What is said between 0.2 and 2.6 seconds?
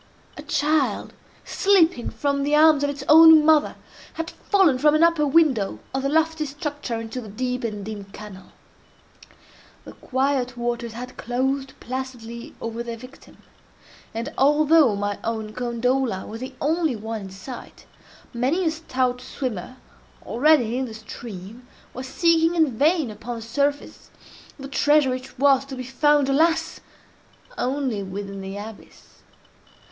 A child, slipping from the